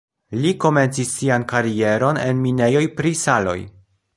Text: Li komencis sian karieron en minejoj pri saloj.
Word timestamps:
Li 0.43 0.53
komencis 0.63 1.11
sian 1.17 1.45
karieron 1.51 2.21
en 2.25 2.43
minejoj 2.47 2.85
pri 2.99 3.13
saloj. 3.25 3.59